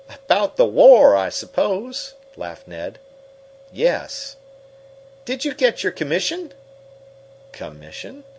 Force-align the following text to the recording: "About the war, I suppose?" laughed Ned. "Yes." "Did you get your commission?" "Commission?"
"About 0.09 0.55
the 0.55 0.65
war, 0.65 1.15
I 1.15 1.29
suppose?" 1.29 2.15
laughed 2.35 2.67
Ned. 2.67 2.97
"Yes." 3.71 4.35
"Did 5.25 5.45
you 5.45 5.53
get 5.53 5.83
your 5.83 5.91
commission?" 5.91 6.53
"Commission?" 7.51 8.23